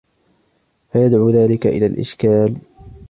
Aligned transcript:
فَيَدْعُو 0.91 1.29
ذَلِكَ 1.29 1.67
إلَى 1.67 1.85
الْإِشْكَالِ 1.85 2.55